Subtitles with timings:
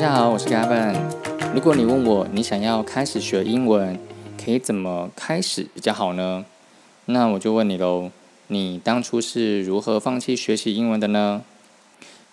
[0.00, 0.96] 大家好，我是 Gavin。
[1.54, 3.98] 如果你问我你想要开始学英文，
[4.42, 6.46] 可以怎么开始比较好呢？
[7.04, 8.10] 那我就问你喽，
[8.46, 11.42] 你当初是如何放弃学习英文的呢？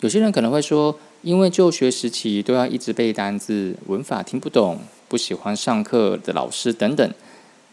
[0.00, 7.12] 有些人可能会说，因为就学时期都要一直背单字，文法听不懂，不喜欢上课的老师等等。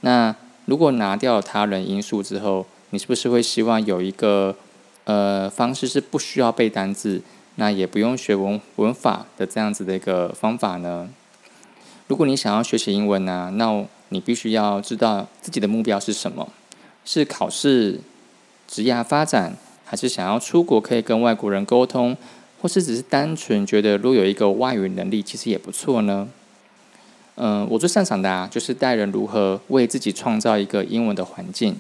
[0.02, 0.36] 那
[0.66, 4.57] 如果拿掉他人因素之后，你是不是会希望有一个
[5.05, 7.21] 呃方式是不需要背单字？
[7.55, 11.09] 那也不用学文文法的这样子的一个方法呢。
[12.08, 16.48] 如果你想要学习英文呢，那你必须要知道自己的目标是什么：
[17.04, 17.99] 是考试、
[18.68, 19.55] 职业发展，
[19.86, 22.16] 还是想要出国可以跟外国人沟通，
[22.62, 26.27] 或是只是单纯觉得如果有一个外语能力，其实也不错呢？
[27.38, 31.76] 嗯，我最擅长的啊，就是带人如何为自己创造一个英文的环境，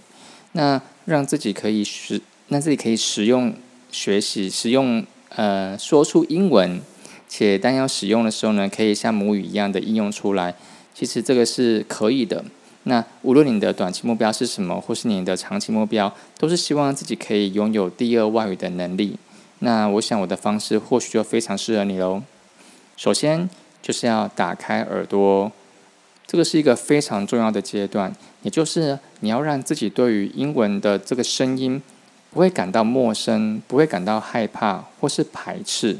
[0.53, 3.53] 那让自己可以实，让自己可以使用
[3.91, 5.05] 学习使用。
[5.35, 6.81] 呃，说出英文，
[7.27, 10.55] 且当要使用的时候呢，可以像母语一样的应用出来。
[10.93, 12.43] 其实这个是可以的。
[12.83, 19.17] 那无论你的短期目标是什么，或是你的长期目标，都是希望自己可以拥有第二外语的能力。
[19.59, 22.21] 那我想我的方式或许就非常适合你喽。
[22.95, 23.49] 首先
[23.81, 25.51] 就是要打开耳朵，
[26.25, 31.81] 这个是一个非常重要的阶段，也就是你要让自己对于英文的这个声音。
[32.35, 35.95] 不会感到陌生，不会感到害怕或是排斥。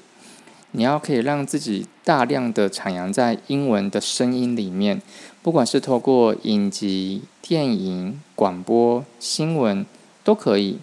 [0.71, 5.01] 你要可以让自己大量的徜徉在英文的声音里面，
[5.41, 9.85] 不管是透过影集、电影、广播、新闻
[10.25, 10.77] 都可以，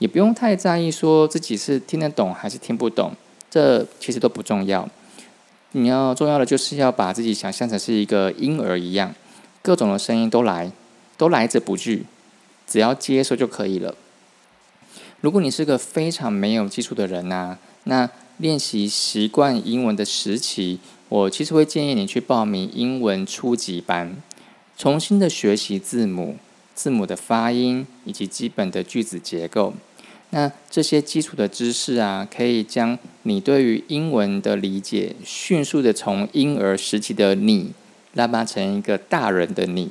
[0.00, 3.12] 也不用太在意说自己是听得懂还是听不懂，
[3.48, 4.86] 这其实都不重要。
[5.72, 9.14] 你要重要的就是要把自己想象成是一个婴儿一样，
[9.62, 10.70] 各种的声音都来，
[11.16, 12.04] 都来者不拒，
[12.66, 13.94] 只要接受就可以了。
[15.20, 20.78] 如果你是个非常没有基础的人呐，那练习习惯英文的时期，
[21.10, 24.16] 我其实会建议你去报名英文初级班，
[24.78, 26.36] 重新的学习字母、
[26.74, 29.74] 字母的发音以及基本的句子结构。
[30.30, 37.72] 那这些基础的知识啊，可以将你对于英文的理解迅速的从婴儿时期的你
[38.14, 39.90] 拉拔成一个大人的你。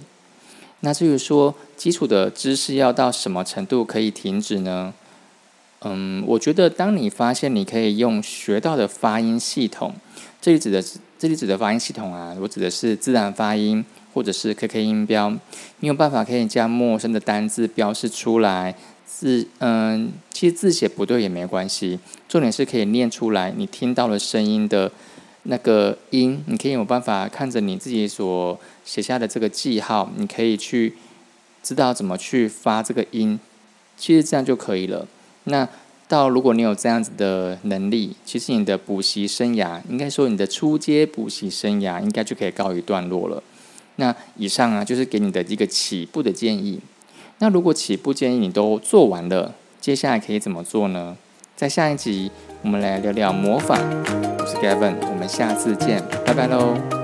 [0.79, 4.94] 那至于说基础的知识要到什么程度可以停止呢？
[5.81, 9.94] 嗯，我觉得当你发现你可以用学到的发音系统，
[10.41, 15.29] 这里指的是这里指的发音系统啊，我指的是自然发音或者是 KK 音标，
[15.79, 18.75] 你有办法可以将陌生的单字标示出来，
[19.06, 24.91] 字嗯，其实字写不对也没关系，重点是可以念出来，你听到了声音的
[25.44, 30.95] 那个音，你可以有办法看着你自己所写下的这个记号，你可以去
[31.63, 33.39] 知道怎么去发这个音，
[33.97, 35.07] 其实这样就可以了。
[35.49, 35.67] 那
[36.07, 43.43] 到如果你有这样子的能力，其实你的补习生涯，应该说你的初阶补习生涯，应该就可以告一段落了。
[43.97, 46.79] 那以上啊，就是给你的一个起步的建议。
[47.39, 51.17] 那如果起步建议你都做完了，接下来可以怎么做呢？
[51.55, 53.77] 在下一集，我们来聊聊模仿。
[54.39, 56.98] 我是 Gavin，我们下次见，拜拜喽。